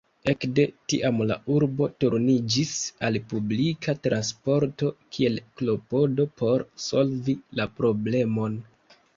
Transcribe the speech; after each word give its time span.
Ekde 0.31 0.63
tiam 0.91 1.19
la 1.31 1.35
urbo 1.55 1.89
turniĝis 2.03 2.71
al 3.09 3.19
publika 3.33 3.95
transporto 4.07 4.89
kiel 5.17 5.39
klopodo 5.61 6.27
por 6.43 6.67
solvi 6.89 7.37
la 7.61 7.69
problemon. 7.83 8.59